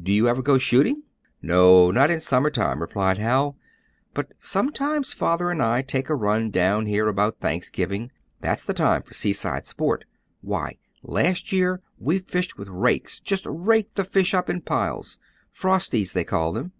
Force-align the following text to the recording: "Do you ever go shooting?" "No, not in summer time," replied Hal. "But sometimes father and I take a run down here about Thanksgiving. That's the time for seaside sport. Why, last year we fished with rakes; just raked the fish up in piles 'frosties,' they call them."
"Do 0.00 0.12
you 0.12 0.28
ever 0.28 0.42
go 0.42 0.58
shooting?" 0.58 1.02
"No, 1.42 1.90
not 1.90 2.08
in 2.08 2.20
summer 2.20 2.50
time," 2.50 2.80
replied 2.80 3.18
Hal. 3.18 3.56
"But 4.14 4.30
sometimes 4.38 5.12
father 5.12 5.50
and 5.50 5.60
I 5.60 5.82
take 5.82 6.08
a 6.08 6.14
run 6.14 6.52
down 6.52 6.86
here 6.86 7.08
about 7.08 7.40
Thanksgiving. 7.40 8.12
That's 8.40 8.62
the 8.62 8.74
time 8.74 9.02
for 9.02 9.12
seaside 9.12 9.66
sport. 9.66 10.04
Why, 10.40 10.78
last 11.02 11.50
year 11.50 11.82
we 11.98 12.20
fished 12.20 12.56
with 12.56 12.68
rakes; 12.68 13.18
just 13.18 13.44
raked 13.44 13.96
the 13.96 14.04
fish 14.04 14.34
up 14.34 14.48
in 14.48 14.60
piles 14.60 15.18
'frosties,' 15.50 16.12
they 16.12 16.22
call 16.22 16.52
them." 16.52 16.70